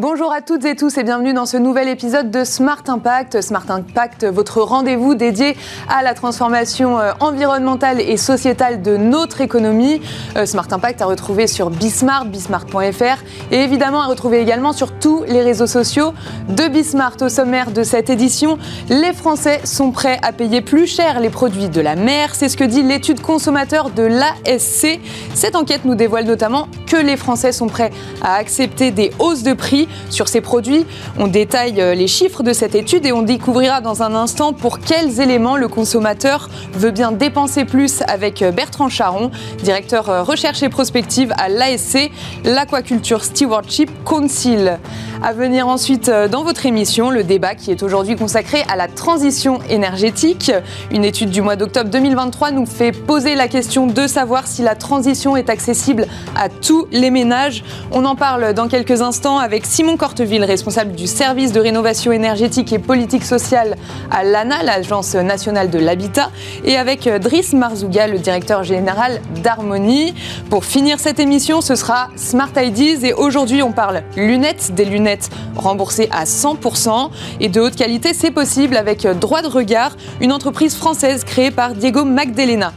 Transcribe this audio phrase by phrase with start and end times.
[0.00, 3.40] Bonjour à toutes et tous et bienvenue dans ce nouvel épisode de Smart Impact.
[3.40, 5.56] Smart Impact, votre rendez-vous dédié
[5.88, 10.00] à la transformation euh, environnementale et sociétale de notre économie.
[10.36, 15.24] Euh, Smart Impact à retrouver sur Bismart, bismart.fr et évidemment à retrouver également sur tous
[15.26, 16.14] les réseaux sociaux
[16.48, 17.16] de Bismart.
[17.20, 18.56] Au sommaire de cette édition,
[18.88, 22.36] les Français sont prêts à payer plus cher les produits de la mer.
[22.36, 25.00] C'est ce que dit l'étude consommateur de l'ASC.
[25.34, 27.90] Cette enquête nous dévoile notamment que les Français sont prêts
[28.22, 30.86] à accepter des hausses de prix sur ces produits.
[31.18, 34.80] On détaille euh, les chiffres de cette étude et on découvrira dans un instant pour
[34.80, 39.30] quels éléments le consommateur veut bien dépenser plus avec euh, Bertrand Charon,
[39.62, 42.10] directeur euh, recherche et prospective à l'ASC,
[42.44, 44.78] l'Aquaculture Stewardship Council.
[45.20, 49.58] À venir ensuite dans votre émission, le débat qui est aujourd'hui consacré à la transition
[49.68, 50.52] énergétique.
[50.92, 54.76] Une étude du mois d'octobre 2023 nous fait poser la question de savoir si la
[54.76, 57.64] transition est accessible à tous les ménages.
[57.90, 62.72] On en parle dans quelques instants avec Simon Corteville, responsable du service de rénovation énergétique
[62.72, 63.76] et politique sociale
[64.10, 66.32] à l'ANA, l'Agence nationale de l'habitat,
[66.64, 70.14] et avec Driss Marzouga, le directeur général d'Harmonie.
[70.50, 75.30] Pour finir cette émission, ce sera Smart Ideas et aujourd'hui on parle lunettes, des lunettes
[75.54, 80.74] remboursées à 100% et de haute qualité, c'est possible avec Droit de Regard, une entreprise
[80.74, 82.72] française créée par Diego Magdalena.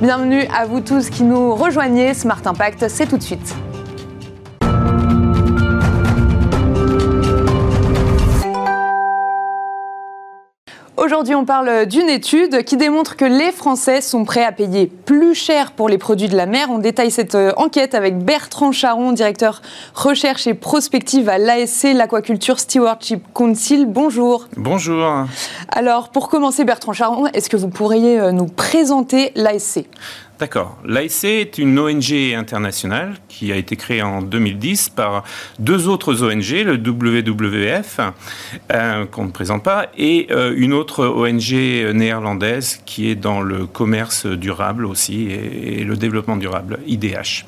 [0.00, 2.14] Bienvenue à vous tous qui nous rejoignez.
[2.14, 3.56] Smart Impact, c'est tout de suite.
[11.04, 15.34] Aujourd'hui, on parle d'une étude qui démontre que les Français sont prêts à payer plus
[15.34, 16.68] cher pour les produits de la mer.
[16.70, 19.60] On détaille cette euh, enquête avec Bertrand Charon, directeur
[19.94, 23.84] recherche et prospective à l'ASC, l'Aquaculture Stewardship Council.
[23.86, 24.48] Bonjour.
[24.56, 25.26] Bonjour.
[25.68, 29.84] Alors, pour commencer, Bertrand Charon, est-ce que vous pourriez euh, nous présenter l'ASC
[30.40, 30.76] D'accord.
[30.84, 35.22] L'ASC est une ONG internationale qui a été créée en 2010 par
[35.60, 38.00] deux autres ONG, le WWF,
[38.72, 41.52] euh, qu'on ne présente pas, et euh, une autre ONG
[41.94, 47.44] néerlandaise qui est dans le commerce durable aussi et, le développement durable, IDH.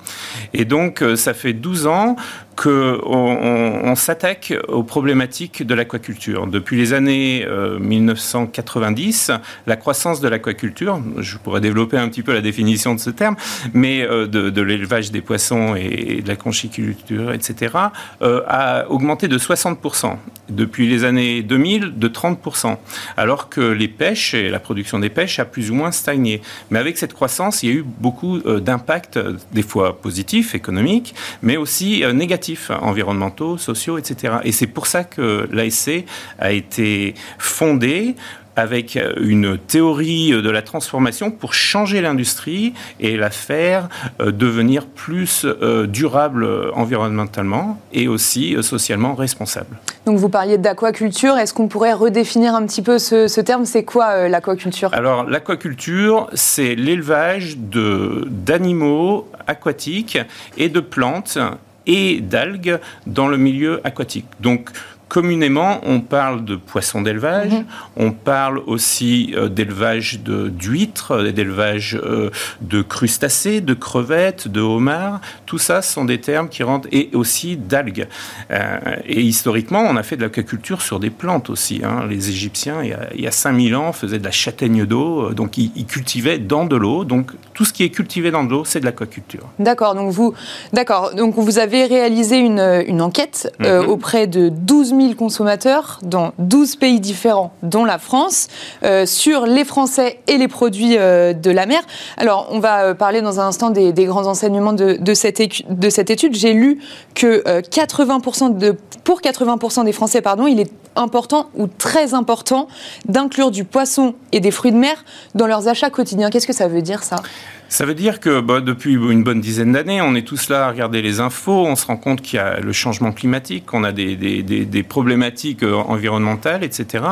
[0.54, 2.14] Et donc, euh, ça fait 12 ans
[2.56, 6.46] qu'on on, s'attaque aux problématiques de l'aquaculture.
[6.46, 7.46] Depuis les années
[7.80, 9.30] 1990,
[9.66, 13.36] la croissance de l'aquaculture, je pourrais développer un petit peu la définition de ce terme,
[13.72, 17.74] mais euh, de, l'élevage des poissons et, de la conchiculture, etc.,
[18.22, 20.16] euh, a augmenté de 60%.
[20.48, 22.76] Depuis les années 2000, de 30%.
[23.16, 26.42] Alors que les pêches et la production des pêches a plus ou moins stagné.
[26.70, 29.18] Mais avec cette croissance, il y a eu beaucoup euh, d'impacts,
[29.52, 34.36] des fois positifs, économiques, mais aussi négatifs, environnementaux, sociaux, etc.
[34.44, 36.04] Et c'est pour ça que l'ASC
[36.38, 38.14] a été fondée
[38.56, 43.88] avec euh, une théorie euh, de la transformation pour changer l'industrie et la faire
[44.20, 45.46] euh, devenir plus
[45.88, 49.76] durable environnementalement et aussi socialement responsable.
[50.06, 53.66] Donc vous parliez d'aquaculture, est-ce qu'on pourrait redéfinir un petit peu ce, terme?
[53.66, 54.90] C'est quoi l'aquaculture?
[54.94, 60.18] Alors l'aquaculture, c'est l'élevage d'animaux aquatiques
[60.56, 61.38] et de plantes
[61.86, 64.26] et d'algues dans le milieu aquatique.
[64.40, 64.70] Donc
[65.08, 67.64] communément, on parle de poissons d'élevage, mhm.
[67.96, 72.30] on parle aussi euh, d'élevage d'huîtres, d'élevage euh,
[72.60, 75.20] de crustacés, de crevettes, de homards.
[75.46, 78.08] Tout ça sont des termes qui rentrent, et aussi d'algues.
[78.50, 81.82] Euh, et historiquement, on a fait de l'aquaculture sur des plantes aussi.
[81.84, 82.06] Hein.
[82.08, 86.38] Les Égyptiens, il y, a, 5000 ans, faisaient de la châtaigne d'eau, donc ils, cultivaient
[86.38, 87.04] dans de l'eau.
[87.04, 89.46] Donc tout ce qui est cultivé dans de l'eau, c'est de l'aquaculture.
[89.60, 90.34] D'accord, donc vous,
[90.72, 93.88] d'accord, donc vous avez réalisé une, enquête mhm.
[93.88, 98.48] auprès de 12 000 consommateurs dans 12 pays différents, dont la France,
[98.82, 101.82] euh, sur les Français et les produits euh, de la mer.
[102.16, 106.10] Alors, on va euh, parler dans un instant des, grands enseignements de, cette, de cette
[106.10, 106.34] étude.
[106.34, 106.80] J'ai lu
[107.14, 112.68] que 80% de, pour 80% des Français, pardon, il est important ou très important
[113.06, 116.30] d'inclure du poisson et des fruits de mer dans leurs achats quotidiens.
[116.30, 117.22] Qu'est-ce que ça veut dire ça?
[117.68, 120.70] Ça veut dire que bah, depuis une bonne dizaine d'années, on est tous là à
[120.70, 123.90] regarder les infos, on se rend compte qu'il y a le changement climatique, qu'on a
[123.90, 127.04] des, problématiques euh, environnementales, etc.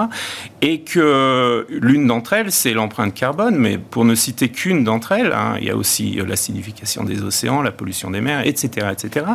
[0.62, 5.32] Et que l'une d'entre elles, c'est l'empreinte carbone, mais pour ne citer qu'une d'entre elles,
[5.32, 9.26] hein, il y a aussi euh, l'acidification des océans, la pollution des mers, etc., etc.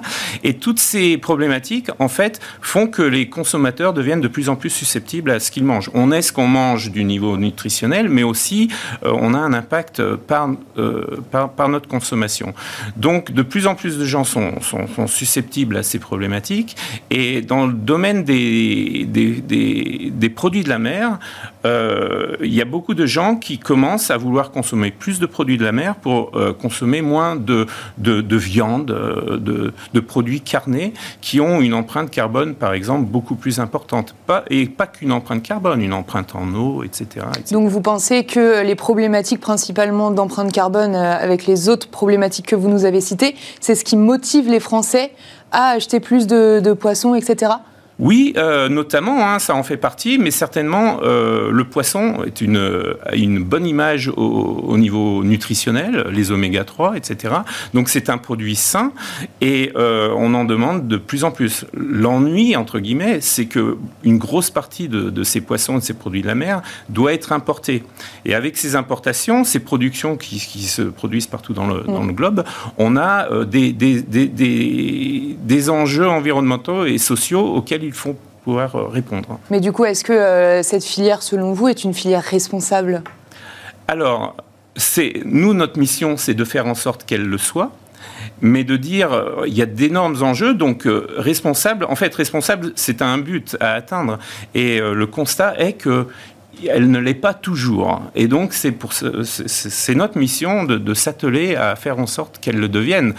[0.46, 4.56] Et toutes ces problématiques, en fait, font que les consommateurs deviennent de plus plus en
[4.56, 5.92] plus susceptibles à ce qu'ils mangent.
[5.94, 8.70] On est ce qu'on mange du niveau nutritionnel, mais aussi
[9.04, 10.50] on a un impact par,
[11.30, 12.54] par, par, notre consommation.
[12.96, 16.78] Donc de plus en plus de gens sont, sont, susceptibles à ces problématiques.
[17.10, 21.20] Et dans le domaine des, des, des, produits de la mer,
[21.66, 25.58] euh, il y a beaucoup de gens qui commencent à vouloir consommer plus de produits
[25.58, 30.94] de la mer pour euh, consommer moins de, de, viande, euh, de, de, produits carnés
[31.20, 34.16] qui ont une empreinte carbone, par exemple, beaucoup plus importante.
[34.50, 38.76] Et pas qu'une empreinte carbone, une empreinte en eau, etc., Donc vous pensez que les
[38.76, 43.84] problématiques principalement d'empreinte carbone avec les autres problématiques que vous nous avez citées, c'est ce
[43.84, 45.12] qui motive les Français
[45.52, 47.54] à acheter plus de poissons, etc.
[48.00, 52.96] Oui, euh, notamment, hein, ça en fait partie, mais certainement euh, le poisson est une,
[53.14, 57.36] une bonne image au, au, niveau nutritionnel, les oméga 3, etc.
[57.74, 58.94] Donc c'est un produit sain
[59.42, 61.66] et euh, on en demande de plus en plus.
[61.74, 66.22] L'ennui, entre guillemets, c'est que une grosse partie de, de, ces poissons, de ces produits
[66.22, 67.84] de la mer, doit être importée.
[68.24, 72.14] Et avec ces importations, ces productions qui, qui se produisent partout dans le, dans le
[72.14, 72.46] globe,
[72.78, 78.76] on a euh, des, des, des, des enjeux environnementaux et sociaux auxquels il faut pouvoir
[78.76, 79.40] euh, répondre.
[79.50, 83.04] Mais du coup, est-ce que euh, cette filière, selon vous, est une filière responsable?
[83.88, 84.36] Alors,
[85.26, 87.72] nous, notre mission, c'est de faire en sorte qu'elle le soit
[88.42, 90.88] mais de dire euh, il y a d'énormes enjeux, donc
[91.18, 94.20] responsable, en fait responsable c'est un but à atteindre
[94.56, 96.08] et le constat est que
[96.68, 98.02] elle ne l'est pas toujours.
[98.16, 103.14] Et donc, c'est, notre mission de, s'atteler à faire en sorte qu'elle le devienne.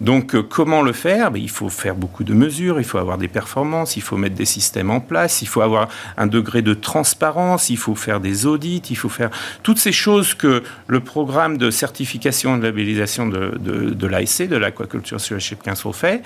[0.00, 1.30] Donc, euh, comment le faire?
[1.30, 4.34] Ben, Il faut faire beaucoup de mesures, il faut avoir des performances, il faut mettre
[4.34, 8.46] des systèmes en place, il faut avoir un degré de transparence, il faut faire des
[8.46, 9.30] audits, il faut faire
[9.62, 14.48] toutes ces choses que le programme de certification et de labellisation de, de, de l'ASC,
[14.48, 16.22] de l'Aquaculture Stewardship Council fait.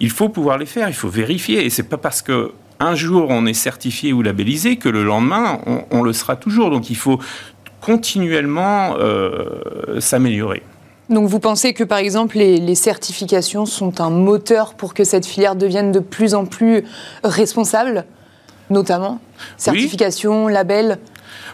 [0.00, 1.64] Il faut pouvoir les faire, il faut vérifier.
[1.64, 2.52] Et c'est pas parce que
[2.82, 6.70] un jour on est certifié ou labellisé que le lendemain on, on le sera toujours.
[6.70, 7.18] Donc il faut
[7.80, 10.62] continuellement euh, s'améliorer.
[11.10, 15.26] Donc vous pensez que par exemple les, les, certifications sont un moteur pour que cette
[15.26, 16.84] filière devienne de plus en plus
[17.24, 18.04] responsable,
[18.70, 19.20] notamment?
[19.56, 20.52] Certification, oui.
[20.52, 20.98] label?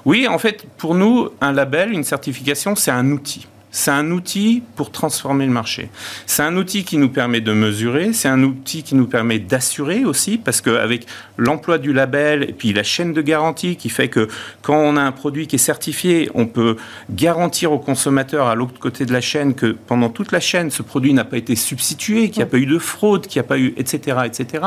[0.04, 3.46] Oui, en fait, pour nous, un label, une certification, c'est un outil.
[3.70, 5.90] C'est un outil pour transformer le marché.
[6.26, 10.04] C'est un outil qui nous permet de mesurer, c'est un outil qui nous permet d'assurer
[10.04, 11.06] aussi, parce qu'avec
[11.36, 14.28] l'emploi du label et puis la chaîne de garantie qui fait que
[14.62, 16.76] quand on a un produit qui est certifié, on peut
[17.10, 20.82] garantir au consommateur à l'autre côté de la chaîne que pendant toute la chaîne, ce
[20.82, 23.48] produit n'a pas été substitué, qu'il n'y a pas eu de fraude, qu'il n'y a
[23.48, 24.64] pas eu, etc., etc.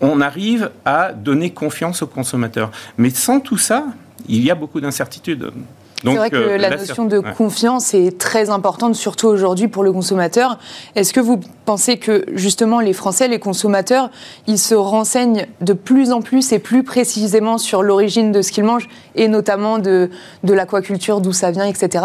[0.00, 2.70] On arrive à donner confiance au consommateur.
[2.98, 3.86] Mais sans tout ça,
[4.28, 5.52] il y a beaucoup d'incertitudes.
[6.04, 7.32] C'est vrai que euh, la notion de ouais.
[7.36, 10.58] confiance est très importante, surtout aujourd'hui pour le consommateur.
[10.96, 14.10] Est-ce que vous pensez que justement les Français, les consommateurs,
[14.46, 18.64] ils se renseignent de plus en plus et plus précisément sur l'origine de ce qu'ils
[18.64, 20.10] mangent et notamment de,
[20.42, 22.04] de l'aquaculture, d'où ça vient, etc.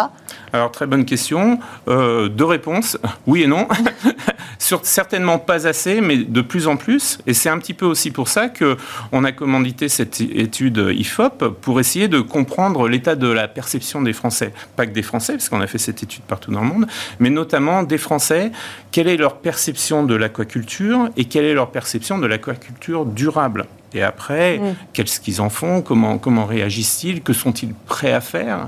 [0.54, 1.60] Alors très bonne question.
[1.88, 3.68] Euh, deux réponses, oui et non.
[4.60, 7.20] Certainement pas assez, mais de plus en plus.
[7.26, 11.80] Et c'est un petit peu aussi pour ça qu'on a commandité cette étude IFOP pour
[11.80, 14.54] essayer de comprendre l'état de la perception des Français.
[14.76, 16.88] Pas que des Français, parce qu'on a fait cette étude partout dans le monde,
[17.20, 18.52] mais notamment des Français.
[18.92, 23.66] Quelle est leur perception de l'aquaculture et quelle est leur perception de l'aquaculture durable?
[23.94, 24.76] Et après, mmh.
[24.94, 25.82] qu'est-ce qu'ils en font?
[25.82, 27.24] Comment, comment réagissent-ils?
[27.24, 28.68] Que sont-ils prêts à faire?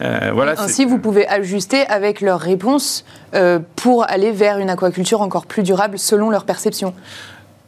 [0.00, 5.20] Euh, voilà, Ainsi, vous pouvez ajuster avec leurs réponses euh, pour aller vers une aquaculture
[5.20, 6.94] encore plus durable selon leur perception.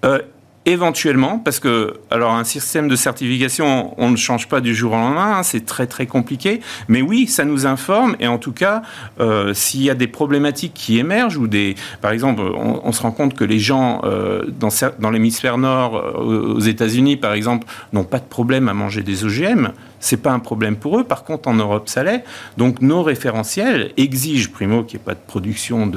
[0.04, 0.20] Euh,
[0.68, 4.96] Éventuellement, parce que alors un système de certification, on ne change pas du jour au
[4.96, 6.60] lendemain, hein, c'est très très compliqué.
[6.88, 8.82] Mais oui, ça nous informe et en tout cas,
[9.20, 13.12] euh, s'il y a des problématiques qui émergent ou des, par exemple, on, se rend
[13.12, 18.02] compte que les gens euh, dans, dans l'hémisphère nord, euh, aux États-Unis par exemple, n'ont
[18.02, 19.69] pas de problème à manger des OGM
[20.00, 21.05] c'est pas un problème pour eux.
[21.05, 22.24] Par contre, en Europe, ça l'est.
[22.56, 25.91] Donc, nos référentiels exigent, primo, qu'il n'y ait pas de production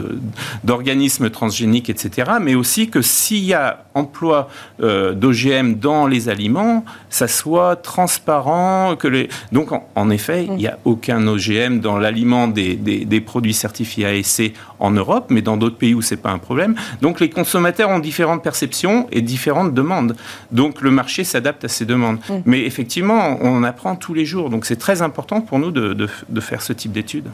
[0.63, 4.49] d'organismes transgéniques, etc., mais aussi que s'il y a emploi
[4.81, 8.95] euh, d'OGM dans les aliments, ça soit transparent.
[9.51, 13.53] Donc, en, en effet, il n'y a aucun OGM dans l'aliment des, des, des, produits
[13.53, 16.75] certifiés ASC en Europe, mais dans d'autres pays où c'est pas un problème.
[17.01, 20.15] Donc, les consommateurs ont différentes perceptions et différentes demandes.
[20.51, 22.17] Donc, le marché s'adapte à ces demandes.
[22.29, 22.33] Mmh.
[22.45, 24.49] Mais effectivement, on apprend tous les jours.
[24.49, 27.29] Donc c'est très important pour nous de, de, de faire ce type d'études.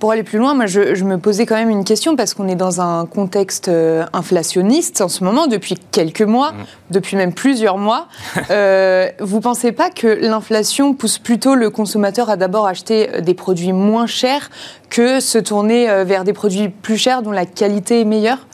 [0.00, 2.48] Pour aller plus loin, moi je, je, me posais quand même une question parce qu'on
[2.48, 6.64] est dans un contexte euh, inflationniste en ce moment depuis quelques mois, mmh.
[6.90, 8.08] depuis même plusieurs mois.
[8.50, 13.74] euh, vous pensez pas que l'inflation pousse plutôt le consommateur à d'abord acheter des produits
[13.74, 14.50] moins chers
[14.88, 18.46] que se tourner euh, vers des produits plus chers dont la qualité est meilleure?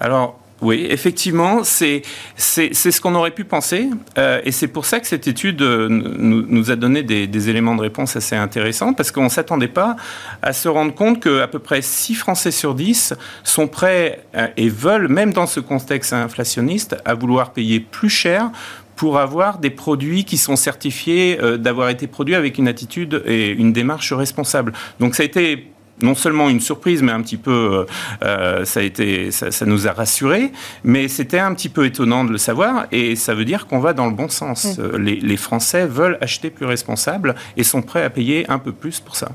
[0.00, 2.02] Alors Oui, effectivement, c'est
[2.36, 3.90] ce qu'on aurait pu penser.
[4.16, 7.50] Euh, et c'est pour ça que cette étude euh, nous, nous a donné des, des,
[7.50, 9.96] éléments de réponse assez intéressants, parce qu'on ne s'attendait pas
[10.40, 13.12] à se rendre compte qu'à peu près 6 Français sur 10
[13.44, 18.50] sont prêts euh, et veulent, même dans ce contexte inflationniste, à vouloir payer plus cher
[18.96, 23.74] pour avoir des produits qui sont certifiés d'avoir été produits avec une attitude et une
[23.74, 24.72] démarche responsable.
[25.00, 25.70] Donc ça a été
[26.02, 27.84] non seulement une surprise, mais un petit peu, euh,
[28.22, 30.52] euh, ça, a été, ça, nous a rassurés,
[30.84, 33.92] mais c'était un petit peu étonnant de le savoir, et ça veut dire qu'on va
[33.92, 34.78] dans le bon sens.
[34.78, 38.72] Euh, les, les, Français veulent acheter plus responsable et sont prêts à payer un peu
[38.72, 39.28] plus pour ça.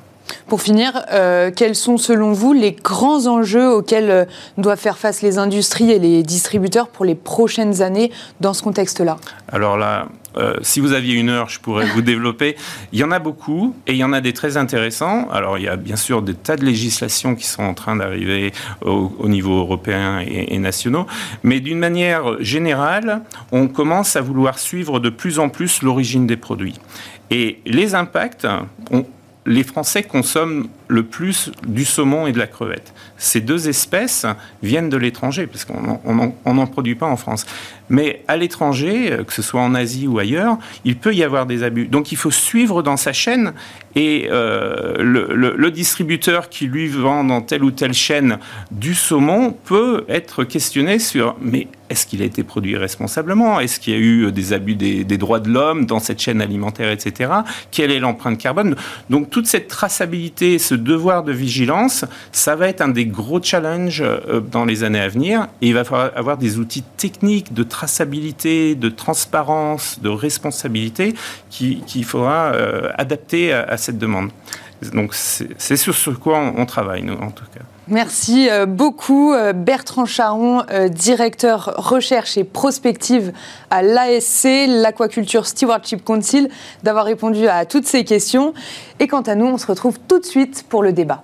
[0.48, 1.06] Pour finir,
[1.56, 4.28] quels sont selon vous les grands enjeux auxquels
[4.58, 9.18] doivent faire face les industries et les distributeurs pour les prochaines années dans ce contexte-là?
[9.52, 10.08] Alors là,
[10.38, 12.56] euh, si vous aviez une heure, je pourrais vous développer.
[12.92, 15.30] Il y en a beaucoup et il y en a des très intéressants.
[15.32, 18.54] Alors, il y a bien sûr des tas de législations qui sont en train d'arriver
[18.82, 21.06] au, niveau européen et, et nationaux.
[21.44, 23.22] Mais d'une manière générale,
[23.52, 26.80] on commence à vouloir suivre de plus en plus l'origine des produits.
[27.30, 28.48] Et les impacts,
[29.46, 32.94] les Français consomment le plus du saumon et de la crevette.
[33.18, 34.26] Ces deux espèces
[34.62, 37.46] viennent de l'étranger, parce qu'on n'en produit pas en France.
[37.92, 41.46] Mais à l'étranger, euh, que ce soit en Asie ou ailleurs, il peut y avoir
[41.46, 41.88] des abus.
[41.88, 43.54] Donc il faut suivre dans sa chaîne
[43.96, 48.40] et euh, le, distributeur qui lui vend dans telle ou telle chaîne
[48.72, 53.60] du saumon peut être questionné sur mais est-ce qu'il a été produit responsablement?
[53.60, 56.42] Est-ce qu'il y a eu des abus des, des droits de l'homme dans cette chaîne
[56.42, 57.32] alimentaire, etc.
[57.72, 58.76] Quelle est l'empreinte carbone?
[59.10, 64.02] Donc toute cette traçabilité, ce devoir de vigilance, ça va être un des gros challenges
[64.02, 65.48] euh, dans les années à venir.
[65.62, 71.14] Et il va falloir avoir des outils techniques de traçabilité, de transparence, de responsabilité
[71.50, 74.30] qu'il faudra euh, adapter à, cette demande.
[74.94, 77.62] Donc c'est sur ce quoi on, travaille, nous, en tout cas.
[77.92, 83.34] Merci euh, beaucoup euh, Bertrand Charon, directeur recherche et prospective
[83.70, 86.48] à l'ASC, l'Aquaculture Stewardship Council,
[86.84, 88.54] d'avoir répondu à toutes ces questions.
[89.02, 91.24] Et quant à nous, on se retrouve tout de suite pour le débat.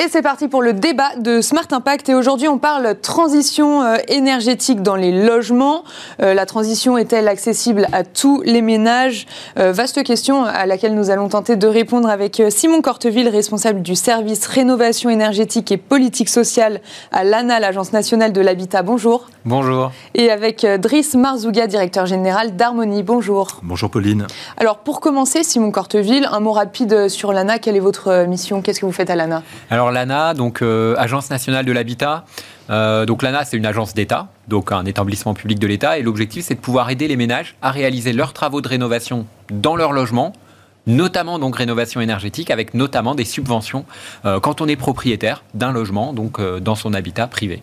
[0.00, 2.08] Et c'est parti pour le débat de Smart Impact.
[2.08, 5.82] Et aujourd'hui, on parle transition euh, énergétique dans les logements.
[6.22, 9.26] Euh, la transition est-elle accessible à tous les ménages?
[9.58, 13.96] Euh, Vaste question à laquelle nous allons tenter de répondre avec Simon Corteville, responsable du
[13.96, 18.82] service rénovation énergétique et politique sociale à l'ANA, l'Agence nationale de l'habitat.
[18.84, 19.26] Bonjour.
[19.44, 19.90] Bonjour.
[20.14, 23.02] Et avec Driss Marzouga, directeur général d'Harmonie.
[23.02, 23.58] Bonjour.
[23.64, 24.28] Bonjour Pauline.
[24.58, 27.58] Alors pour commencer, Simon Corteville, un mot rapide sur l'ANA.
[27.58, 28.62] Quelle est votre mission?
[28.62, 29.42] Qu'est-ce que vous faites à l'ANA?
[29.70, 32.24] Alors l'ANA, donc euh, Agence nationale de l'habitat.
[32.70, 36.44] Euh, donc l'ANA, c'est une agence d'État, donc un établissement public de l'État, et l'objectif,
[36.44, 40.32] c'est de pouvoir aider les ménages à réaliser leurs travaux de rénovation dans leur logement,
[40.86, 43.84] notamment donc rénovation énergétique, avec notamment des subventions
[44.24, 47.62] euh, quand on est propriétaire d'un logement, donc dans son habitat privé.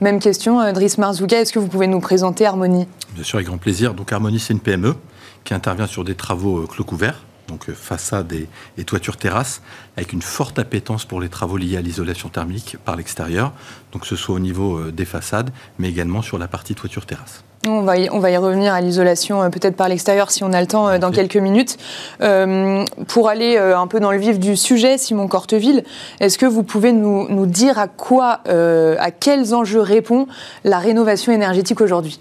[0.00, 2.86] Même question, Driss Marzouga, est-ce que vous pouvez nous présenter Harmonie?
[3.14, 3.94] Bien sûr, avec grand plaisir.
[3.94, 4.94] Donc Harmonie, c'est une PME
[5.44, 9.62] qui intervient sur des travaux clos couverts donc euh, façade et, et, toiture terrasse,
[9.96, 13.52] avec une forte appétence pour les travaux liés à l'isolation thermique par l'extérieur,
[13.92, 17.06] donc que ce soit au niveau euh, des façades, mais également sur la partie toiture
[17.06, 17.42] terrasse.
[17.66, 20.52] On va, y, on va y revenir à l'isolation euh, peut-être par l'extérieur si on
[20.52, 21.76] a le temps dans quelques minutes.
[23.08, 25.82] pour aller un peu dans le vif du sujet, Simon Corteville,
[26.20, 30.28] est-ce que vous pouvez nous, nous dire à quoi, à quels enjeux répond
[30.64, 32.20] la rénovation énergétique aujourd'hui?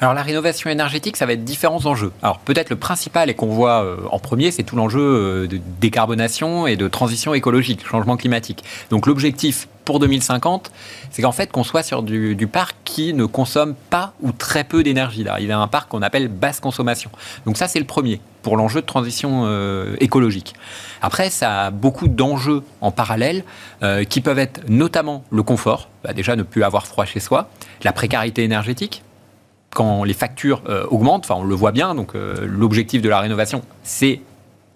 [0.00, 2.10] Alors la rénovation énergétique, ça va être différents enjeux.
[2.22, 5.60] Alors peut-être le principal et qu'on voit euh, en premier, c'est tout l'enjeu euh, de
[5.78, 8.64] décarbonation et de transition écologique, changement climatique.
[8.90, 10.72] Donc l'objectif pour 2050,
[11.10, 14.82] c'est qu'en fait qu'on soit sur du, parc qui ne consomme pas ou très peu
[14.82, 15.26] d'énergie.
[15.38, 17.10] Il y a un parc qu'on appelle basse consommation.
[17.44, 20.54] Donc ça c'est le premier pour l'enjeu de transition euh, écologique.
[21.02, 23.44] Après, ça a beaucoup d'enjeux en parallèle
[24.08, 27.50] qui peuvent être notamment le confort, bah, déjà ne plus avoir froid chez soi,
[27.82, 29.02] la précarité énergétique,
[29.74, 33.20] quand les factures euh, augmentent, enfin on le voit bien, donc euh, l'objectif de la
[33.20, 34.20] rénovation, c'est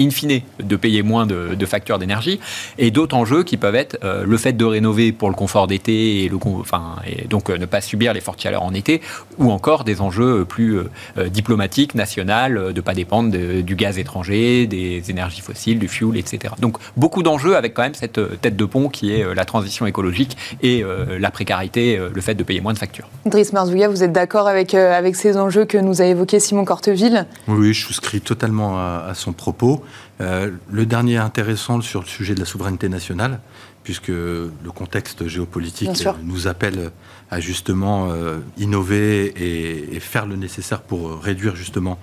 [0.00, 2.40] in fine, de payer moins de, factures d'énergie,
[2.78, 6.24] et d'autres enjeux qui peuvent être euh, le fait de rénover pour le confort d'été
[6.24, 9.00] et, le, enfin, et donc euh, ne pas subir les fortes chaleurs en été,
[9.38, 14.66] ou encore des enjeux plus euh, diplomatiques, nationaux, de ne pas dépendre du gaz étranger,
[14.66, 16.54] des énergies fossiles, du fuel, etc.
[16.58, 20.36] Donc beaucoup d'enjeux avec quand même cette tête de pont qui est la transition écologique
[20.62, 20.82] et
[21.18, 23.08] la précarité, le fait de payer moins de factures.
[23.26, 27.26] Driss Marzouga, vous êtes d'accord avec, avec ces enjeux que nous a évoqués Simon Corteville?
[27.48, 29.83] Oui, je souscris totalement à son propos.
[30.20, 33.40] Euh, le dernier intéressant sur le sujet de la souveraineté nationale,
[33.82, 36.90] puisque le contexte géopolitique nous appelle
[37.30, 38.08] à justement
[38.56, 41.98] innover et, faire le nécessaire pour réduire justement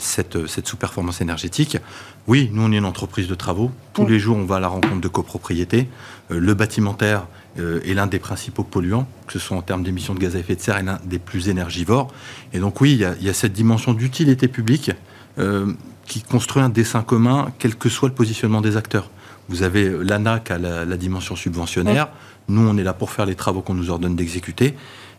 [0.00, 1.78] cette, cette sous-performance énergétique.
[2.26, 3.70] Oui, nous on est une entreprise de travaux.
[3.92, 4.08] Tous mm.
[4.08, 5.86] les jours on va à la rencontre de copropriétés.
[6.28, 7.28] le bâtimentaire
[7.58, 10.40] euh, est l'un des principaux polluants, que ce soit en termes d'émissions de gaz à
[10.40, 12.12] effet de serre, et l'un des plus énergivores.
[12.52, 14.90] Et donc oui, il y a, cette dimension d'utilité publique
[15.38, 15.72] euh,
[16.06, 19.10] qui construit un dessin commun, quel que soit le positionnement des acteurs.
[19.48, 22.08] Vous avez l'ANA qui a la, dimension subventionnaire.
[22.48, 24.74] Nous, on est là pour faire les travaux qu'on nous ordonne d'exécuter.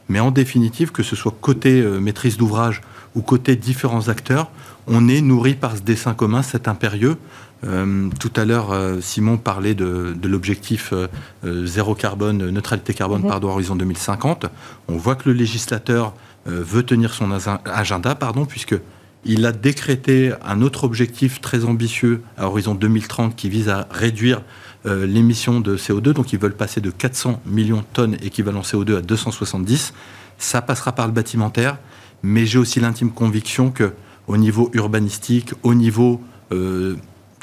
[0.09, 2.81] Mais en définitive, que ce soit côté euh, maîtrise d'ouvrage
[3.15, 4.49] ou côté différents acteurs,
[4.87, 7.17] on est nourri par ce dessin commun, cet impérieux,
[7.65, 10.93] euh, tout à l'heure, euh, Simon parlait de, l'objectif
[11.43, 13.27] zéro carbone, neutralité carbone, mhm.
[13.27, 14.45] pardon, horizon 2050.
[14.87, 16.13] On voit que le législateur
[16.45, 17.29] veut tenir son
[17.65, 18.75] agenda, pardon, puisque
[19.27, 24.41] il a décrété un autre objectif très ambitieux à horizon 2030 qui vise à réduire
[24.85, 26.13] l'émission de CO2.
[26.13, 29.93] Donc, ils veulent passer de 400 millions de tonnes équivalent CO2 à 270.
[30.37, 31.77] Ça passera par le bâtimentaire,
[32.23, 33.91] mais j'ai aussi l'intime conviction que
[34.27, 36.21] au niveau urbanistique, au niveau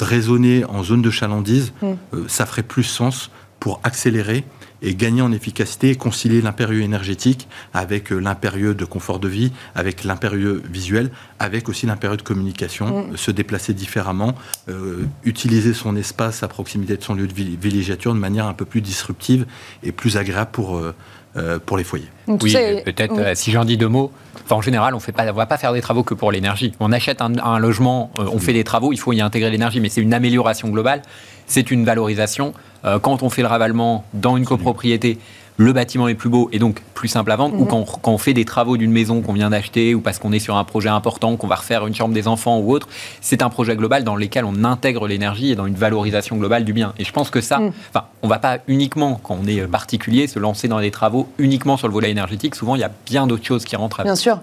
[0.03, 1.87] raisonner en zone de chalandise, mm.
[1.87, 4.45] euh, ça ferait plus sens pour accélérer
[4.85, 9.51] et gagner en efficacité et concilier l'impérieux énergétique avec euh, l'impérieux de confort de vie,
[9.75, 13.17] avec l'impérieux visuel, avec aussi l'impérieux de communication, mm.
[13.17, 14.35] se déplacer différemment,
[14.69, 18.65] euh, utiliser son espace à proximité de son lieu de villégiature de manière un peu
[18.65, 19.47] plus disruptive
[19.83, 20.81] et plus agréable pour,
[21.67, 22.09] pour les foyers.
[22.29, 24.13] oui, peut-être, si j'en dis deux mots,
[24.51, 26.73] en général, on ne va pas faire des travaux que pour l'énergie.
[26.81, 29.89] On achète un, logement, euh, on fait des travaux, il faut y intégrer l'énergie, mais
[29.89, 31.03] c'est une amélioration globale,
[31.47, 32.55] c'est une valorisation.
[32.85, 35.19] Euh, quand on fait le ravalement dans une copropriété,
[35.57, 37.85] le bâtiment est plus beau et donc plus simple à vendre, ou mhm.
[38.03, 40.57] quand, on fait des travaux d'une maison qu'on vient d'acheter, ou parce qu'on est sur
[40.57, 42.89] un projet important, qu'on va refaire une chambre des enfants ou autre,
[43.21, 46.73] c'est un projet global dans lequel on intègre l'énergie et dans une valorisation globale du
[46.73, 46.95] bien.
[46.99, 50.39] Et je pense que ça, enfin, on va pas uniquement, quand on est particulier, se
[50.39, 52.55] lancer dans des travaux uniquement sur le volet énergétique.
[52.55, 54.03] Souvent, il y a bien d'autres choses qui rentrent.
[54.03, 54.41] Bien sûr.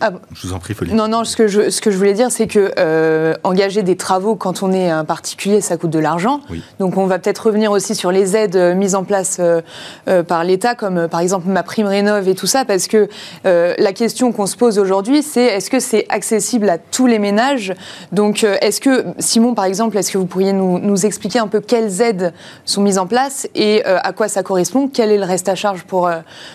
[0.00, 0.92] Ah je vous en prie, Folie.
[0.92, 3.96] Non, non, ce que je, ce que je voulais dire, c'est que euh, engager des
[3.96, 6.40] travaux quand on est un particulier, ça coûte de l'argent.
[6.78, 10.33] Donc, on va peut-être revenir aussi sur les aides euh, mises en place euh, par
[10.42, 13.08] l'État, comme par exemple ma prime rénov et tout ça, parce que
[13.46, 17.18] euh, la question qu'on se pose aujourd'hui, c'est est-ce que c'est accessible à tous les
[17.18, 17.74] ménages?
[18.12, 21.60] Donc, euh, est-ce que, Simon, par exemple, est-ce que vous pourriez nous, expliquer un peu
[21.60, 22.32] quelles aides
[22.64, 24.88] sont mises en place et euh, à quoi ça correspond?
[24.88, 26.10] Quel est le reste à charge pour,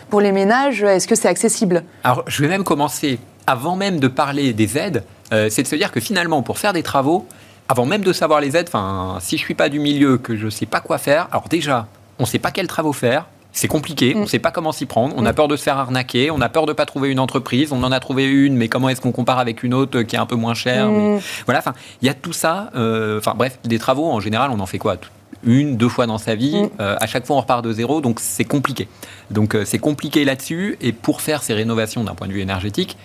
[0.10, 0.84] pour les ménages?
[0.84, 1.84] Est-ce que c'est accessible?
[2.04, 5.92] Alors, je vais même commencer, avant même de parler des aides, c'est de se dire
[5.92, 7.28] que finalement, pour faire des travaux,
[7.68, 10.46] avant même de savoir les aides, enfin, si je suis pas du milieu, que je
[10.46, 11.88] ne sais pas quoi faire, alors déjà,
[12.18, 14.28] on ne sait pas quels travaux faire, c'est compliqué, on ne mm.
[14.28, 15.36] sait pas comment s'y prendre, on a mm.
[15.36, 17.84] peur de se faire arnaquer, on a peur de ne pas trouver une entreprise, on
[17.84, 20.26] en a trouvé une, mais comment est-ce qu'on compare avec une autre qui est un
[20.26, 21.20] peu moins chère mm.
[21.46, 22.70] Voilà, enfin, il y a tout ça.
[22.76, 24.98] Euh, enfin, bref, des travaux, en général, on en fait quoi?
[25.44, 26.70] Une, deux fois dans sa vie.
[26.80, 28.88] Euh, à chaque fois, on repart de zéro, donc c'est compliqué.
[29.32, 30.78] Donc euh, c'est compliqué là-dessus.
[30.82, 32.98] Et pour faire ces rénovations d'un point de vue énergétique,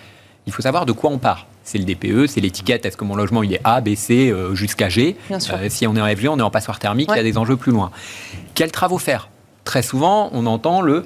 [0.45, 1.47] il faut savoir de quoi on part.
[1.63, 2.85] C'est le DPE, c'est l'étiquette.
[2.85, 5.15] Est-ce que mon logement il est A, B, C jusqu'à G?
[5.69, 7.09] Si on est en FG, on est en passoire thermique.
[7.11, 7.89] Il y a des enjeux plus loin.
[8.53, 9.29] Quels travaux faire?
[9.65, 11.05] Très souvent, on entend le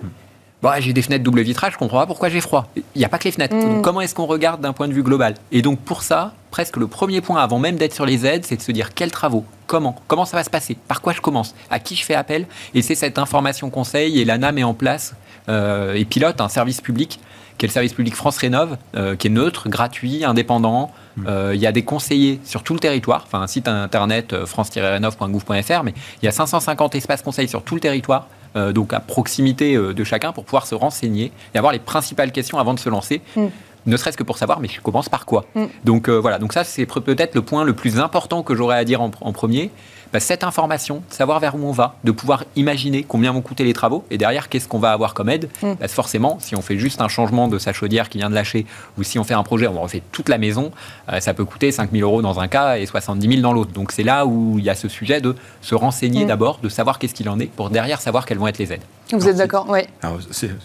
[0.62, 2.68] bah, j'ai des fenêtres double vitrage, je comprends pas pourquoi j'ai froid.
[2.76, 3.56] Il n'y a pas que les fenêtres.
[3.56, 3.82] Mm.
[3.82, 5.36] comment est-ce qu'on regarde d'un point de vue global?
[5.52, 8.58] Et donc pour ça, presque le premier point avant même d'être sur les aides, c'est
[8.58, 11.56] de se dire quels travaux, comment, comment ça va se passer, par quoi je commence,
[11.70, 12.46] à qui je fais appel.
[12.74, 15.16] Et c'est cette information conseil et l'ANA met en place
[15.48, 17.20] euh, et pilote un service public
[17.58, 20.92] qui est le service public France Rénove, euh, qui est neutre, gratuit, indépendant.
[21.18, 21.28] Mm.
[21.28, 25.84] Euh, il y a des conseillers sur tout le territoire, enfin un site internet france-rénov.gouv.fr,
[25.84, 29.94] mais il y a 550 espaces conseils sur tout le territoire donc à proximité euh,
[29.94, 33.22] de chacun pour pouvoir se renseigner et avoir les principales questions avant de se lancer.
[33.36, 33.48] Mm.
[33.90, 35.66] Ne serait-ce que pour savoir, mais je commence par quoi mm.
[35.84, 38.86] Donc euh, voilà, donc ça c'est peut-être le point le plus important que j'aurais à
[38.86, 39.72] dire en premier.
[40.12, 43.74] Bah, cette information, savoir vers où on va, de pouvoir imaginer combien vont coûter les
[43.74, 45.50] travaux et derrière qu'est-ce qu'on va avoir comme aide.
[45.62, 45.74] Mm.
[45.80, 48.66] Bah, forcément, si on fait juste un changement de sa chaudière qui vient de lâcher
[48.98, 50.72] ou si on fait un projet, on refait toute la maison,
[51.12, 53.72] euh, ça peut coûter 5 000 euros dans un cas et 70 000 dans l'autre.
[53.72, 56.28] Donc c'est là où il y a ce sujet de se renseigner mm.
[56.28, 58.84] d'abord, de savoir qu'est-ce qu'il en est pour derrière savoir quelles vont être les aides.
[59.12, 59.82] Vous êtes d'accord Oui.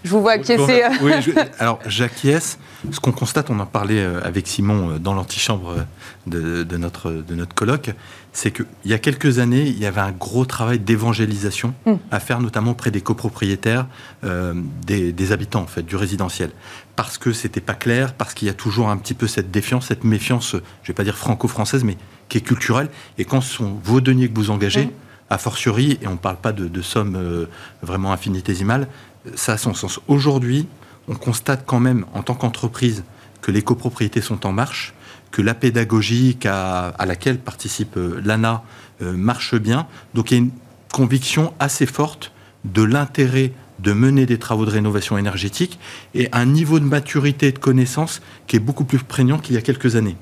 [0.04, 0.83] Je vous vois acquiescer.
[1.00, 1.12] Oui,
[1.59, 2.59] alors j'acquiesce.
[2.90, 5.87] Ce qu'on constate, on en parlait euh, avec Simon euh, dans l'antichambre
[6.26, 7.90] de, de, notre, de notre colloque,
[8.35, 11.94] c'est qu'il y a quelques années, il y avait un gros travail d'évangélisation mm.
[12.11, 13.87] à faire, notamment auprès des copropriétaires,
[14.24, 14.52] euh,
[14.85, 16.50] des, habitants en fait, du résidentiel.
[16.96, 19.87] Parce que c'était pas clair, parce qu'il y a toujours un petit peu cette défiance,
[19.87, 21.96] cette méfiance, je vais pas dire franco-française, mais
[22.28, 22.88] qui est culturelle.
[23.18, 24.90] Et quand ce sont vos deniers que vous engagez, mm.
[25.35, 27.47] A fortiori, et on ne parle pas de, sommes euh,
[27.83, 28.88] vraiment infinitésimales,
[29.35, 30.01] ça a son sens.
[30.09, 30.66] Aujourd'hui,
[31.09, 33.05] on constate quand même, en tant qu'entreprise,
[33.42, 34.94] que les copropriétés sont en marche,
[35.31, 38.62] que la pédagogie à, laquelle participe euh, l'ANA
[39.03, 39.87] euh, marche bien.
[40.14, 40.51] Donc il y a
[40.92, 42.33] conviction assez forte
[42.64, 45.81] de l'intérêt de mener des travaux de rénovation énergétique
[46.14, 49.59] et un niveau de maturité et de connaissance qui est beaucoup plus prégnant qu'il y
[49.59, 50.16] a quelques années.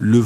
[0.00, 0.24] Nous,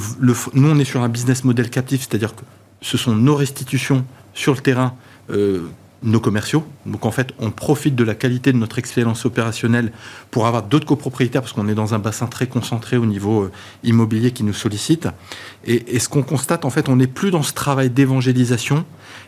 [0.54, 2.42] on est sur un business model captif, c'est-à-dire que
[2.80, 4.94] ce sont nos restitutions sur le terrain
[5.30, 5.68] euh,
[6.02, 6.64] nos commerciaux.
[6.86, 9.92] Donc en fait, on profite de la qualité de notre expérience opérationnelle
[10.30, 13.52] pour avoir d'autres copropriétaires, parce qu'on est dans un bassin très concentré au niveau euh,
[13.84, 15.08] immobilier qui nous sollicite.
[15.66, 18.84] Et, ce qu'on constate, en fait, on n'est plus dans ce travail d'évangélisation.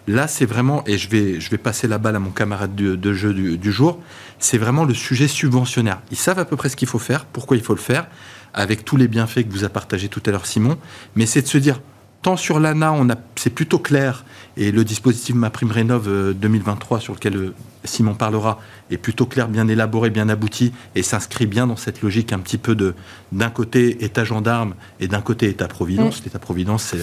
[0.09, 3.13] Là, c'est vraiment, et je vais, je vais passer la balle à mon camarade de,
[3.13, 3.99] jeu du, du jour,
[4.39, 6.01] c'est vraiment le sujet subventionnaire.
[6.11, 8.07] Ils savent à peu près ce qu'il faut faire, pourquoi il faut le faire,
[8.55, 10.79] avec tous les bienfaits que vous a partagé tout à l'heure Simon,
[11.17, 11.81] mais c'est de se dire,
[12.23, 12.95] tant sur l'ANA,
[13.35, 14.25] c'est plutôt clair,
[14.57, 17.55] et le dispositif MaPrimeRénov 2023 euh, sur lequel euh,
[17.85, 22.33] Simon parlera est plutôt clair, bien élaboré, bien abouti, et s'inscrit bien dans cette logique
[22.33, 22.95] un petit peu de
[23.33, 26.21] d'un côté État gendarme et d'un côté État-providence.
[26.21, 26.25] Mm.
[26.25, 27.01] L'État-providence, c'est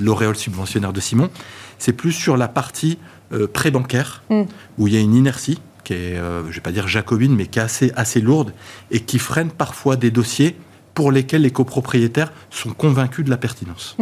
[0.00, 1.30] l'auréole subventionnaire de Simon.
[1.78, 2.98] C'est plus sur la partie
[3.32, 4.42] euh, pré-bancaire, mm.
[4.78, 7.46] où il y a une inertie qui est, je ne vais pas dire jacobine, mais
[7.46, 8.54] qui est assez, assez lourde,
[8.90, 10.56] et qui freine parfois des dossiers
[10.94, 13.94] pour lesquels les copropriétaires sont convaincus de la pertinence.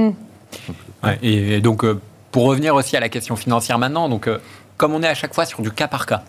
[1.22, 4.38] Et, donc, euh, pour revenir aussi à la question financière maintenant, donc, euh,
[4.76, 6.22] comme on est à chaque fois sur du cas par cas,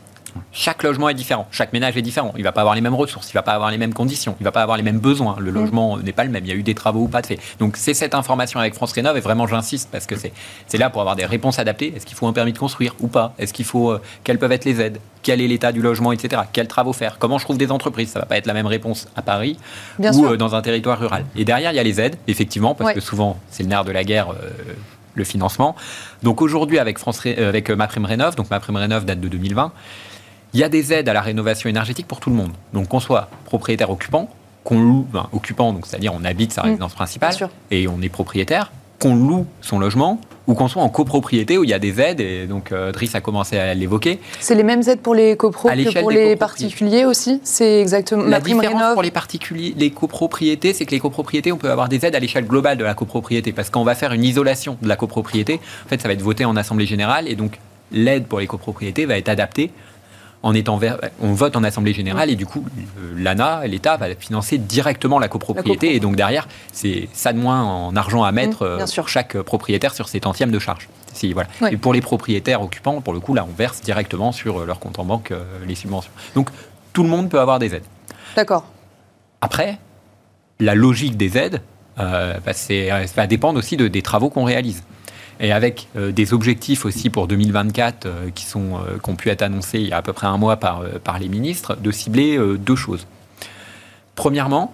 [0.52, 2.34] chaque logement est différent, chaque ménage est différent.
[2.36, 3.93] Il ne va pas avoir les mêmes ressources, il ne va pas avoir les mêmes
[3.93, 5.36] conditions, il ne va pas avoir les mêmes besoins.
[5.39, 5.56] Le mm.
[5.56, 7.39] logement n'est pas le même, il y a eu des travaux ou pas de fait.
[7.60, 11.02] Donc c'est cette information avec France Rénov et vraiment j'insiste parce que c'est là pour
[11.02, 11.93] avoir des réponses adaptées.
[11.96, 13.34] Est-ce qu'il faut un permis de construire ou pas?
[13.38, 15.00] Est-ce qu'il faut euh, quelles peuvent être les aides?
[15.22, 16.41] Quel est l'état du logement, etc.
[16.52, 17.17] Quels travaux faire?
[17.17, 18.10] Comment je trouve des entreprises?
[18.10, 19.58] Ça ne va pas être la même réponse à Paris
[20.00, 21.26] ou dans un territoire rural.
[21.36, 23.91] Et derrière il y a les aides, effectivement, parce que souvent c'est le nerf de
[23.91, 24.34] la guerre
[25.15, 25.76] le financement.
[26.22, 29.19] Donc aujourd'hui, avec, France, euh, avec euh, ma prime rénov, donc ma prime rénov date
[29.19, 29.72] de 2020,
[30.54, 32.52] il y a des aides à la rénovation énergétique pour tout le monde.
[32.74, 34.30] Donc qu'on soit propriétaire occupant,
[34.63, 36.66] qu'on loue, occupant, donc c'est-à-dire on habite sa mmh.
[36.66, 37.36] résidence principale
[37.72, 41.70] et on est propriétaire, qu'on loue son logement ou qu'on soit en copropriété où il
[41.70, 44.20] y a des aides, et donc euh, Driss a commencé à l'évoquer.
[44.39, 47.39] C'est les mêmes aides pour les copros que pour les particuliers aussi?
[47.44, 51.72] C'est exactement la, différence pour les particuliers, les copropriétés, c'est que les copropriétés, on peut
[51.72, 54.78] avoir des aides à l'échelle globale de la copropriété, parce qu'on va faire une isolation
[54.82, 55.62] de la copropriété.
[55.86, 57.60] En fait, ça va être voté en assemblée générale, et donc
[57.94, 59.72] l'aide pour les copropriétés va être adaptée
[60.44, 60.80] en étant
[61.22, 62.66] on vote en assemblée générale et du coup
[63.16, 67.96] l'ANA, l'État va financer directement la copropriété et donc derrière c'est ça de moins en
[67.96, 70.90] argent à mmh, mettre euh, sur chaque propriétaire sur ses tantièmes de charge.
[71.14, 71.50] Si, voilà.
[71.72, 74.80] Et pour les propriétaires occupants, pour le coup là on verse directement sur euh, leur
[74.80, 76.12] compte en banque euh, les subventions.
[76.36, 76.50] Donc
[76.92, 77.86] tout le monde peut avoir des aides.
[78.36, 78.66] D'accord.
[79.40, 79.80] Après,
[80.60, 81.62] la logique des aides,
[81.96, 82.34] bah,
[83.16, 84.84] va dépendre aussi de, des travaux qu'on réalise
[85.39, 89.30] et avec euh, des objectifs aussi pour 2024 euh, qui, sont, euh, qui ont pu
[89.30, 91.91] être annoncés il y a à peu près un mois par, par les ministres, de
[91.91, 93.08] cibler deux choses.
[94.15, 94.74] Premièrement,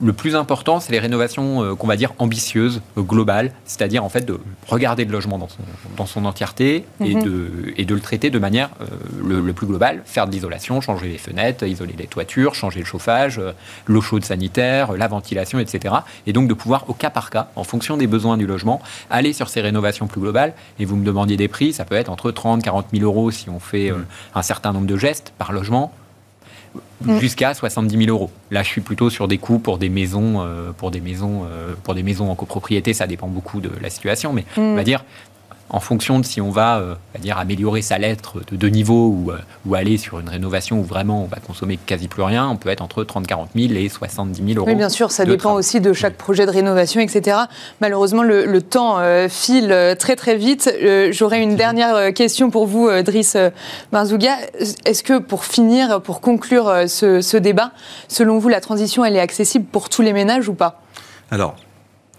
[0.00, 4.08] le plus important, c'est les rénovations euh, qu'on va dire ambitieuses, euh, globales, c'est-à-dire en
[4.08, 5.62] fait de regarder le logement dans son,
[5.96, 7.22] dans son entièreté et, mhm.
[7.22, 11.08] de, et de le traiter de manière euh, le, plus globale, faire de l'isolation, changer
[11.08, 13.40] les fenêtres, isoler les toitures, changer le chauffage,
[13.86, 15.96] l'eau chaude sanitaire, la ventilation, etc.
[16.28, 18.80] Et donc de pouvoir au cas par cas, en fonction des besoins du logement,
[19.10, 20.52] aller sur ces rénovations plus globales.
[20.78, 23.50] Et vous me demandiez des prix, ça peut être entre 30 40 000 euros si
[23.50, 24.04] on fait mhm.
[24.36, 25.92] un certain nombre de gestes par logement
[27.04, 27.18] Mm.
[27.18, 28.30] jusqu'à 70 000 euros.
[28.50, 31.74] Là, je suis plutôt sur des coûts pour des maisons, euh, pour des maisons, euh,
[31.84, 32.92] pour des maisons en copropriété.
[32.92, 34.84] Ça dépend beaucoup de la situation, mais on va mm.
[34.84, 35.04] dire
[35.70, 39.30] en fonction de si on va, euh, dire, améliorer sa lettre de deux niveaux ou,
[39.30, 42.56] euh, ou, aller sur une rénovation où vraiment on va consommer quasi plus rien, on
[42.56, 44.66] peut être entre 30 40 000 et 70 000 euros.
[44.66, 47.36] Oui, bien sûr, ça dépend aussi de chaque projet de rénovation, etc.
[47.80, 50.74] Malheureusement, le, temps euh, file très très vite.
[51.10, 53.36] J'aurais une dernière question pour vous, Driss
[53.92, 54.36] Marzouga.
[54.84, 57.70] Est-ce que pour finir, pour conclure ce, ce débat,
[58.08, 60.82] selon vous, la transition, elle est accessible pour tous les ménages ou pas?
[61.30, 61.54] Alors,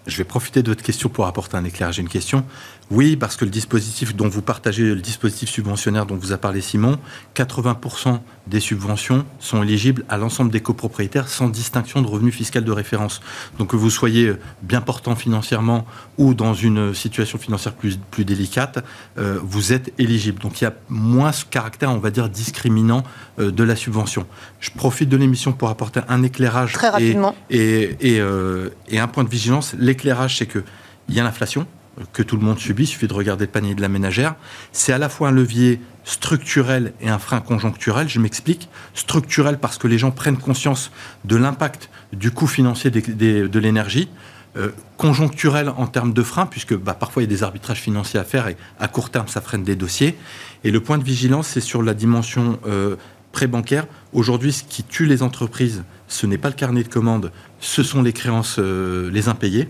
[0.10, 2.44] je vais profiter de votre question pour apporter un éclairage à une question.
[2.92, 6.60] Oui, parce que le dispositif dont vous partagez, le dispositif subventionnaire dont vous a parlé
[6.60, 6.98] Simon,
[7.36, 12.72] 80% des subventions sont éligibles à l'ensemble des copropriétaires sans distinction de revenus fiscal de
[12.72, 13.22] référence.
[13.60, 15.86] Donc que vous soyez bien portant financièrement
[16.18, 18.84] ou dans une situation financière plus, plus délicate,
[19.20, 20.42] euh, vous êtes éligible.
[20.42, 23.04] Donc il y a moins ce caractère, on va dire, discriminant
[23.40, 24.26] euh, de la subvention.
[24.60, 27.36] Je profite de l'émission pour apporter un éclairage Très rapidement.
[27.52, 29.76] et, et, euh, et un point de vigilance.
[29.78, 30.64] L'éclairage, c'est qu'il
[31.10, 31.68] y a l'inflation
[32.14, 34.36] que tout le monde subit, il suffit de regarder le panier de la ménagère.
[34.72, 38.08] C'est à la fois un levier structurel et un frein conjoncturel.
[38.08, 38.70] Je m'explique.
[38.94, 40.92] Structurel parce que les gens prennent conscience
[41.26, 44.10] de l'impact du coût financier de l'énergie.
[44.58, 48.20] Euh, conjoncturel en termes de frein, puisque bah, parfois il y a des arbitrages financiers
[48.20, 50.18] à faire et à court terme ça freine des dossiers.
[50.64, 52.96] Et le point de vigilance, c'est sur la dimension euh,
[53.32, 53.86] pré-bancaire.
[54.12, 58.02] Aujourd'hui, ce qui tue les entreprises, ce n'est pas le carnet de commandes, ce sont
[58.02, 59.70] les créances, euh, les impayés.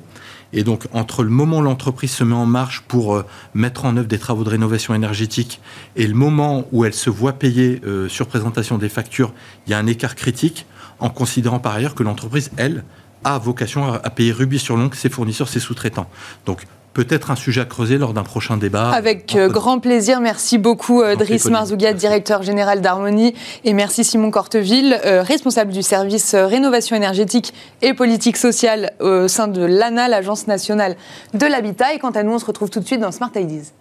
[0.53, 3.95] Et donc, entre le moment où l'entreprise se met en marche pour euh, mettre en
[3.97, 5.61] œuvre des travaux de rénovation énergétique
[5.95, 9.33] et le moment où elle se voit payer euh, sur présentation des factures,
[9.67, 10.65] il y a un écart critique,
[10.99, 12.83] en considérant par ailleurs que l'entreprise, elle,
[13.23, 16.09] a vocation à, payer rubis sur l'ongle ses fournisseurs, ses sous-traitants.
[16.45, 16.65] Donc,
[17.03, 18.89] peut-être un sujet à creuser lors d'un prochain débat.
[18.89, 20.19] Avec euh, grand plaisir.
[20.19, 23.33] Merci beaucoup, euh, Driss Marzougat, directeur général d'Harmonie.
[23.63, 29.47] Et merci, Simon Corteville, euh, responsable du service rénovation énergétique et politique sociale au sein
[29.47, 30.97] de l'ANA, l'Agence nationale
[31.33, 31.93] de l'habitat.
[31.93, 33.71] Et quant à nous, on se retrouve tout de suite dans Smart Ideas.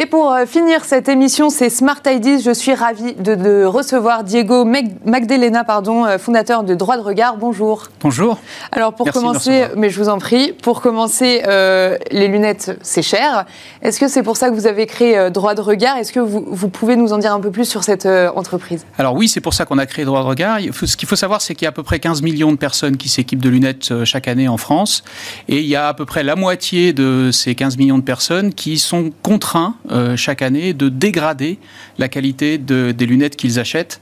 [0.00, 2.38] Et pour euh, finir cette émission, c'est Smart Ideas.
[2.44, 7.36] Je suis ravie de, recevoir Diego Magdalena, pardon, euh, fondateur de Droit de Regard.
[7.36, 7.88] Bonjour.
[8.00, 8.38] Bonjour.
[8.70, 13.44] Alors pour commencer, mais je vous en prie, pour commencer, euh, les lunettes, c'est cher.
[13.82, 15.96] Est-ce que c'est pour ça que vous avez créé Droit de Regard?
[15.96, 18.86] Est-ce que vous, vous, pouvez nous en dire un peu plus sur cette entreprise?
[18.98, 20.60] Alors oui, c'est pour ça qu'on a créé Droit de Regard.
[20.60, 22.98] Ce qu'il faut savoir, c'est qu'il y a à peu près 15 millions de personnes
[22.98, 25.02] qui s'équipent de lunettes chaque année en France.
[25.48, 28.54] Et il y a à peu près la moitié de ces 15 millions de personnes
[28.54, 31.58] qui sont contraints euh, chaque année de dégrader
[31.98, 34.00] la qualité de, des lunettes qu'ils achètent,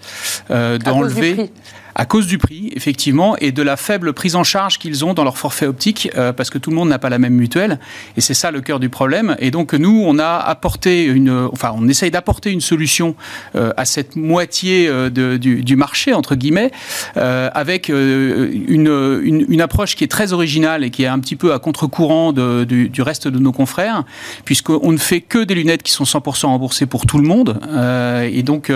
[0.51, 1.51] euh, d'enlever
[1.97, 5.25] à cause du prix, effectivement, et de la faible prise en charge qu'ils ont dans
[5.25, 7.81] leur forfait optique, euh, parce que tout le monde n'a pas la même mutuelle,
[8.19, 9.35] et c'est ça le cœur du problème.
[9.39, 13.17] Et donc nous, on a apporté une, enfin, on essaye d'apporter une solution
[13.55, 16.71] euh, à cette moitié euh, de, du, du, marché entre guillemets,
[17.17, 21.55] avec une, une, une, approche qui est très originale et qui est un petit peu
[21.55, 24.05] à contre-courant du, du, reste de nos confrères,
[24.45, 27.59] puisqu'on ne fait que des lunettes qui sont 100% remboursées pour tout le monde,
[28.31, 28.71] et donc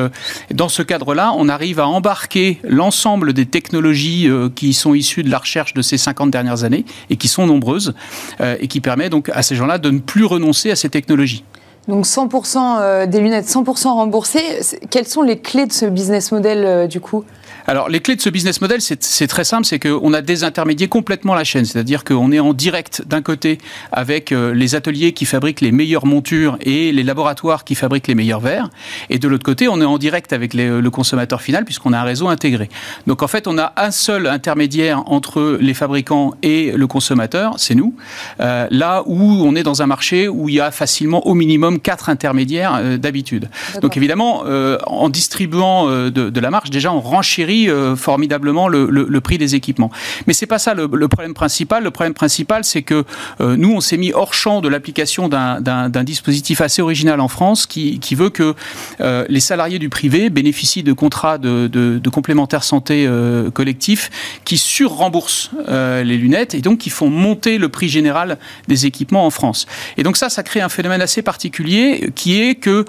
[0.53, 5.31] dans ce cadre-là, on arrive à embarquer l'ensemble des technologies euh, qui sont issues de
[5.31, 7.95] la recherche de ces 50 dernières années et qui sont nombreuses
[8.41, 11.45] euh, et qui permet donc à ces gens-là de ne plus renoncer à ces technologies.
[11.89, 14.61] Donc 100% euh, des lunettes 100% remboursées.
[14.91, 17.25] Quelles sont les clés de ce business model du coup?
[17.67, 21.35] Alors, les clés de ce business model, c'est très simple, c'est qu'on a désintermédié complètement
[21.35, 21.65] la chaîne.
[21.65, 23.59] C'est-à-dire qu'on est en direct d'un côté
[23.93, 28.15] avec euh, les ateliers qui fabriquent les meilleures montures et les laboratoires qui fabriquent les
[28.15, 28.71] meilleurs verres.
[29.09, 32.03] Et de l'autre côté, on est en direct avec le consommateur final puisqu'on a un
[32.03, 32.69] réseau intégré.
[33.07, 37.75] Donc, en fait, on a un seul intermédiaire entre les fabricants et le consommateur, c'est
[37.75, 37.95] nous.
[38.41, 41.81] Euh, là où on est dans un marché où il y a facilement au minimum
[41.81, 43.49] quatre intermédiaires euh, d'habitude.
[43.83, 44.45] Donc, évidemment,
[44.87, 49.91] en distribuant de, de la marge, déjà, on renchérit euh, formidablement le, prix des équipements.
[50.27, 51.83] Mais c'est pas ça le, problème principal.
[51.83, 53.05] Le problème principal, c'est que
[53.41, 57.67] euh, nous, on s'est mis hors champ de l'application d'un dispositif assez original en France
[57.67, 58.55] qui, veut que
[59.01, 63.09] euh, les salariés du privé bénéficient de contrats de, de, complémentaires santé
[63.55, 64.11] collectifs
[64.45, 69.31] qui sur-remboursent les lunettes et donc qui font monter le prix général des équipements en
[69.31, 69.67] France.
[69.97, 72.85] Et donc ça, ça crée un phénomène assez particulier qui est que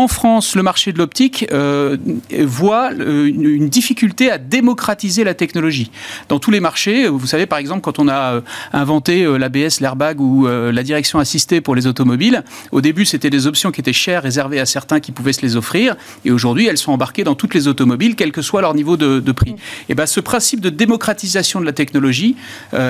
[0.00, 1.98] en France, le marché de l'optique euh,
[2.40, 5.90] voit euh, une, difficulté à démocratiser la technologie.
[6.28, 8.40] Dans tous les marchés, vous savez par exemple quand on a euh,
[8.72, 13.70] inventé l'ABS, l'airbag ou la direction assistée pour les automobiles, au début c'était des options
[13.70, 16.92] qui étaient chères, réservées à certains qui pouvaient se les offrir, et aujourd'hui elles sont
[16.92, 19.54] embarquées dans toutes les automobiles, quel que soit leur niveau de, prix.
[19.88, 22.36] Et ben ce principe de démocratisation de la technologie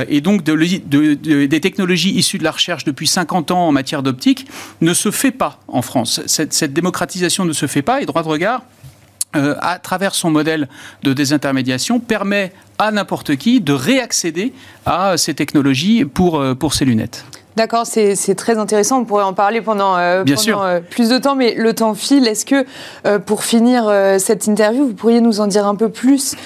[0.09, 4.47] et donc de, des technologies issues de la recherche depuis 50 ans en matière d'optique
[4.81, 6.21] ne se fait pas en France.
[6.27, 7.00] Cette démocratisation
[7.45, 8.63] ne se fait pas et droit de regard
[9.37, 10.69] euh, à travers son modèle
[11.05, 14.53] de désintermédiation, permet à n'importe qui de réaccéder
[14.87, 17.25] à ces technologies pour, euh, pour ces lunettes.
[17.61, 19.01] D'accord, c'est très intéressant.
[19.01, 22.27] On pourrait en parler pendant, euh, euh, plus de temps, mais le temps file.
[22.27, 22.65] Est-ce que,
[23.07, 23.85] euh, pour finir
[24.19, 26.37] cette interview, vous pourriez nous en dire un peu plus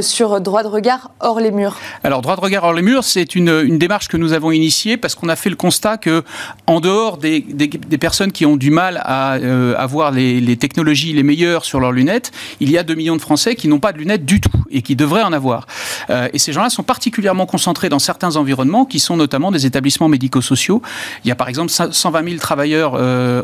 [0.00, 1.76] sur droit de regard hors les murs?
[2.02, 5.14] Alors, droit de regard hors les murs, c'est une, démarche que nous avons initiée parce
[5.14, 6.24] qu'on a fait le constat que,
[6.66, 7.40] en dehors des,
[8.00, 9.34] personnes qui ont du mal à
[9.76, 13.20] avoir les, les, technologies les meilleures sur leurs lunettes, il y a 2 millions de
[13.20, 15.68] Français qui n'ont pas de lunettes du tout et qui devraient en avoir.
[16.10, 20.42] et ces gens-là sont particulièrement concentrés dans certains environnements qui sont notamment des établissements médicaux
[21.24, 23.42] Il y a par exemple 120 000 travailleurs, euh,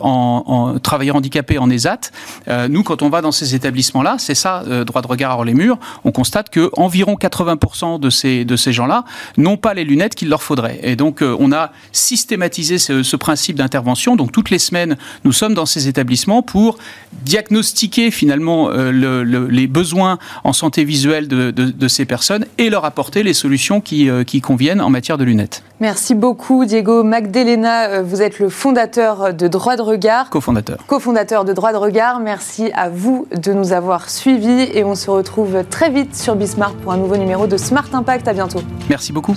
[0.83, 2.11] travailleurs handicapés en ESAT.
[2.49, 5.45] Euh, nous, quand on va dans ces établissements-là, c'est ça, euh, droit de regard hors
[5.45, 9.05] les murs, on constate que environ 80% de ces, gens-là
[9.37, 10.81] n'ont pas les lunettes qu'il leur faudrait.
[10.83, 14.17] Et donc, on a systématisé ce, principe d'intervention.
[14.17, 16.79] Donc, toutes les semaines, nous sommes dans ces établissements pour
[17.13, 23.81] diagnostiquer finalement les besoins en santé visuelle de, ces personnes et leur apporter les solutions
[23.81, 25.63] qui conviennent en matière de lunettes.
[25.81, 27.03] Merci beaucoup, Diego.
[27.03, 30.31] Magdalena, euh, vous êtes le fondateur de Droit de Regard.
[30.31, 30.79] Co-fondateur.
[30.87, 32.21] Co-fondateur de Droit de Regard.
[32.21, 36.75] Merci à vous de nous avoir suivis et on se retrouve très vite sur Bismart
[36.75, 38.29] pour un nouveau numéro de Smart Impact.
[38.29, 38.61] À bientôt.
[38.89, 39.35] Merci beaucoup.